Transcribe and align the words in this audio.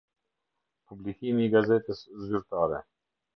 Publikimi 0.91 1.45
i 1.49 1.51
Gazetës 1.57 2.01
Zyrtare. 2.25 2.81